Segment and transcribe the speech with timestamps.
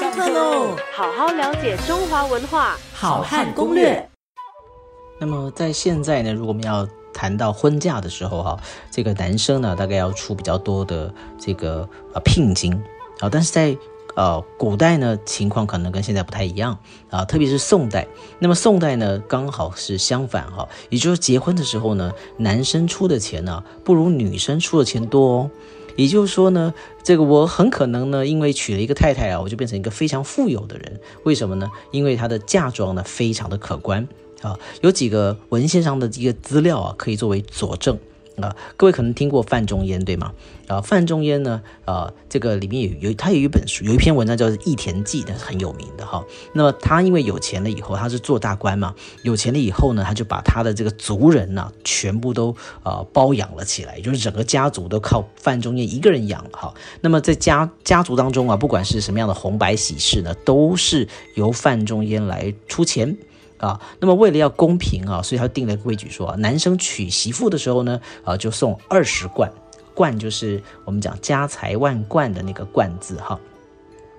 [0.00, 0.74] 上课喽！
[0.94, 4.08] 好好了解中华文化，好汉攻略。
[5.18, 8.58] 那么在现在呢，如果我们要谈到婚嫁的时候，哈，
[8.90, 12.72] 这个男生呢，大概要出比较多的这个呃聘金
[13.18, 13.76] 啊，但是在
[14.16, 16.78] 呃古代呢，情况可能跟现在不太一样
[17.10, 18.08] 啊，特别是宋代。
[18.38, 25.50] 那么宋代呢，刚好是相反哈，也就是结婚的时候呢，男生出的钱呢，不如女生出的钱多哦。
[25.96, 26.72] 也就是说呢，
[27.02, 31.00] 这个我很可能呢，因为娶了一个太太啊，我就变成一个非常富有的人。
[31.24, 31.70] 为什么呢？
[31.90, 34.06] 因为她的嫁妆呢，非常的可观
[34.42, 34.58] 啊。
[34.80, 37.98] 有几个文献上的一个资料啊，可以作为佐证。
[38.40, 40.32] 啊，各位可能听过范仲淹对吗？
[40.66, 46.24] 啊，范仲淹呢，啊，这个里面有有他有一本书，有一篇文章叫做《义田记》，那是很有名的哈。
[46.52, 48.94] 那么他因为有钱了以后，他是做大官嘛，
[49.24, 56.72] 有钱了以后呢，他就把他的这个族人呢，全部都啊包养了起来，就是整个家族都靠范仲淹一个人养哈。
[57.00, 63.16] 那么在家家族当中啊，不管是什么样的红白喜事呢，都是由范仲淹来出钱。
[63.60, 69.52] 啊，那么为了要公平啊，所以他定了规矩，说男生娶媳妇的时候呢，啊就送二十贯，
[69.94, 73.38] 贯就是我们讲家财万贯的那个贯字哈，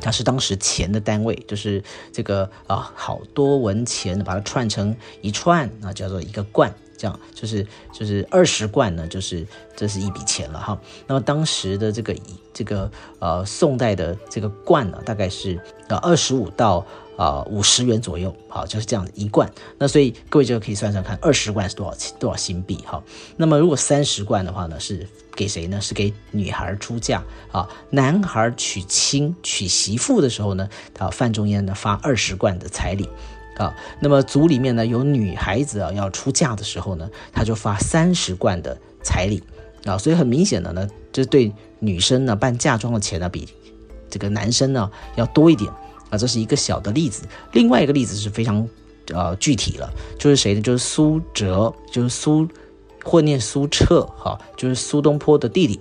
[0.00, 6.72] 它是当时钱的单位，就是这个啊好多文钱把它串成一串啊，叫做一个贯。
[7.02, 10.80] 这样就是就是二十贯呢，就是这是一笔钱了哈。
[11.08, 12.14] 那么当时的这个
[12.54, 16.86] 这个呃宋代的这个贯呢，大概是呃二十五到
[17.16, 19.50] 啊五十元左右，好就是这样一贯。
[19.78, 23.02] 那所以各位就可以算算看，二十贯是多少钱多少新币哈。
[23.36, 25.80] 那么如果三十贯的话呢，是给谁呢？
[25.80, 27.68] 是给女孩出嫁啊。
[27.90, 33.08] 男孩娶亲娶媳妇的时候呢，他范仲淹呢发二十贯的彩礼。
[33.56, 39.42] 啊，那么族里面呢有女孩子啊要出嫁的时候呢，他就发三十贯的彩礼
[39.84, 43.46] 啊，所以很明显的呢，这对女生呢办嫁妆的钱呢比
[44.08, 45.70] 这个男生呢要多一点
[46.10, 47.24] 啊，这是一个小的例子。
[47.52, 48.66] 另外一个例子是非常
[49.12, 50.60] 呃具体了，就是谁呢？
[50.60, 52.48] 就是苏辙，就是苏
[53.04, 55.80] 或念苏澈哈，就是苏东坡的弟弟。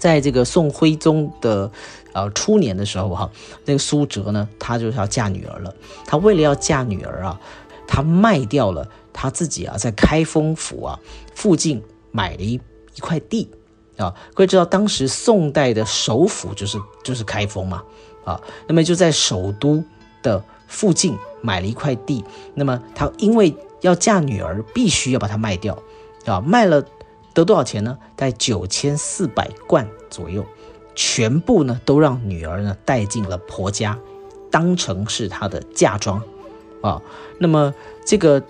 [0.00, 1.70] 在这个宋徽宗的
[2.14, 3.30] 呃初年的时候哈，
[3.66, 5.72] 那个苏辙呢，他就是要嫁女儿了。
[6.06, 7.38] 他为了要嫁女儿啊，
[7.86, 10.98] 他卖掉了他自己啊，在开封府啊
[11.34, 12.54] 附近买了一
[12.96, 13.50] 一块地
[13.98, 14.14] 啊。
[14.32, 17.82] 各位知道，当时宋代的首府就是就是开封嘛
[18.24, 19.84] 啊，那么就在首都
[20.22, 22.24] 的附近买了一块地。
[22.54, 25.80] 那么他因为要嫁女儿，必须要把它卖掉
[26.24, 26.82] 啊，卖了。
[27.40, 27.98] 得多少钱呢？
[28.16, 30.44] 在九千四百贯左右，
[30.94, 33.98] 全部呢都让女儿呢带进了婆家，
[34.50, 36.22] 当成是她的嫁妆
[36.82, 37.02] 啊。
[37.38, 37.74] 那么
[38.06, 38.42] 这个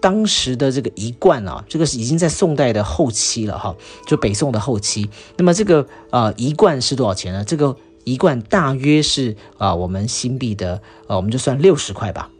[0.00, 3.74] 当时的这个一贯啊，这个是已经在宋代的后期了哈，
[4.06, 5.08] 就北宋的后期。
[5.36, 7.44] 那么这个啊一贯是多少钱呢？
[7.44, 12.30] 这个一贯大约是啊我们新币的啊，我们就算六十块吧。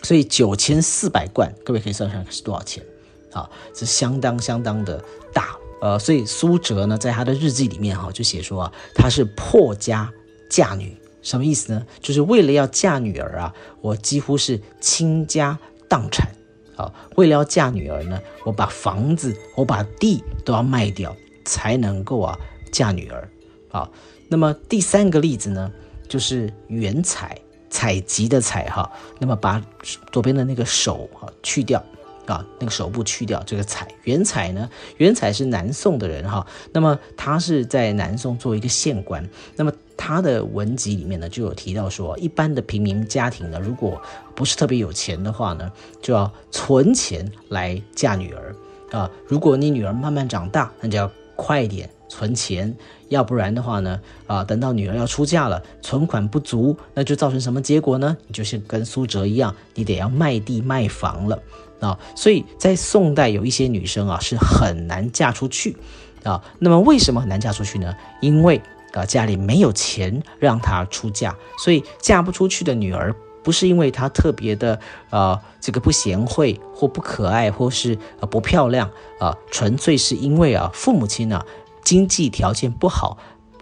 [0.00, 2.84] 所以九千四百贯，各位可以算算是多少钱？
[3.32, 5.02] 啊，是相当相当的
[5.32, 10.10] 大，呃，所以苏辙呢，在他的日记里面哈，就写说啊，他是破家
[10.48, 11.86] 嫁女，什么意思呢？
[12.00, 15.58] 就是为了要嫁女儿啊，我几乎是倾家
[15.88, 16.34] 荡产，
[16.76, 21.14] 啊，为了要嫁女儿呢，我把房子，我把地都要卖掉，
[21.44, 22.38] 才能够啊
[22.72, 23.28] 嫁女儿，
[23.70, 23.88] 啊，
[24.28, 25.70] 那么第三个例子呢，
[26.08, 29.62] 就是原采，采集的采哈，那么把
[30.10, 31.84] 左边的那个手哈去掉。
[32.32, 34.68] 啊，那个手部去掉这个彩，元彩呢？
[34.98, 44.00] 元彩是南宋的人哈，那么他是在南宋做一个县官，那么他的文集里面呢就有提到说，一般的平民家庭呢，如果
[44.34, 45.72] 不是特别有钱的话呢，
[46.02, 48.54] 就要存钱来嫁女儿
[48.90, 49.10] 啊。
[49.26, 52.76] 如果你女儿慢慢长大，那就要快一点存钱，
[53.08, 58.16] 要不然的话呢，啊，等到女儿要出嫁了，存款不足，那就造成什么结果呢？
[58.26, 61.38] 你就是跟苏辙一样，你得要卖地卖房了。
[61.80, 65.76] 啊，所以在宋代有一些女生啊是很难嫁出去
[66.24, 66.42] 啊。
[66.58, 67.94] 那么为什么很难嫁出去呢？
[68.20, 68.60] 因为
[68.92, 73.14] 啊家里没有钱让她出嫁，所以嫁不出去的女儿
[73.44, 74.76] 不是因为她特别的
[75.08, 78.90] 啊这个不贤惠或不可爱或是啊不漂亮
[79.20, 81.40] 啊，纯粹是因为啊父母亲呢
[81.88, 83.16] 经济条件不好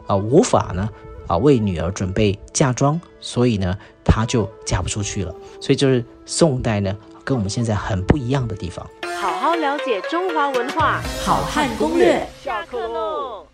[0.08, 0.88] 啊无法呢
[1.28, 5.32] 啊为女儿准备嫁妆，所以呢她就嫁不出去了。
[5.60, 6.92] 所以就是宋代呢。
[7.24, 8.84] 跟我们现在很不一样的地方。
[9.20, 12.24] 好好了解中华文化，好汉攻略。
[12.42, 13.46] 下课喽。